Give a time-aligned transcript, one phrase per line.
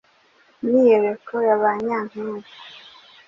[0.61, 2.49] Imyiyereko ya ba nyampinga